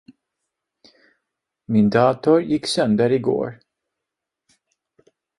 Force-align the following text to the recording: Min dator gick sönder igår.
Min 1.67 1.89
dator 1.89 2.41
gick 2.41 2.67
sönder 2.67 3.09
igår. 3.09 3.59